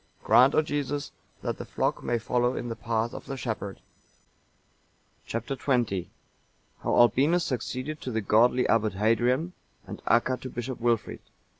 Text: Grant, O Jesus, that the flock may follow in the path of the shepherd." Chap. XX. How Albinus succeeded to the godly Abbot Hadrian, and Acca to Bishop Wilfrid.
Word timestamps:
Grant, 0.23 0.55
O 0.55 0.63
Jesus, 0.63 1.11
that 1.43 1.59
the 1.59 1.63
flock 1.63 2.01
may 2.01 2.17
follow 2.17 2.55
in 2.55 2.69
the 2.69 2.75
path 2.75 3.13
of 3.13 3.27
the 3.27 3.37
shepherd." 3.37 3.81
Chap. 5.27 5.45
XX. 5.45 6.07
How 6.79 6.95
Albinus 6.95 7.45
succeeded 7.45 8.01
to 8.01 8.09
the 8.09 8.19
godly 8.19 8.67
Abbot 8.67 8.93
Hadrian, 8.93 9.53
and 9.85 10.01
Acca 10.07 10.39
to 10.41 10.49
Bishop 10.49 10.81
Wilfrid. 10.81 11.19